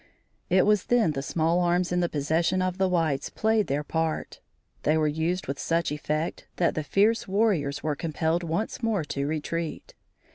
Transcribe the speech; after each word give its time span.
It 0.49 0.65
was 0.65 0.85
then 0.85 1.11
the 1.11 1.21
small 1.21 1.59
arms 1.59 1.91
in 1.91 1.99
the 1.99 2.09
possession 2.09 2.59
of 2.59 2.79
the 2.79 2.87
whites 2.89 3.29
played 3.29 3.67
their 3.67 3.83
part. 3.83 4.39
They 4.81 4.97
were 4.97 5.07
used 5.07 5.45
with 5.45 5.59
such 5.59 5.91
effect, 5.91 6.47
that 6.55 6.73
the 6.73 6.81
fierce 6.83 7.27
warriors 7.27 7.83
were 7.83 7.95
compelled 7.95 8.41
once 8.41 8.81
more 8.81 9.03
to 9.03 9.27
retreat. 9.27 9.93